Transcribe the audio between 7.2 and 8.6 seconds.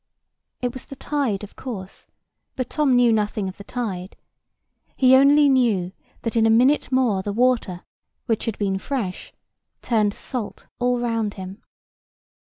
the water, which had